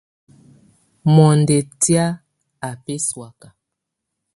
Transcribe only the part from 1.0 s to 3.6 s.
Mɔndɔ tɛ̀á á bǝsɔ̀áka.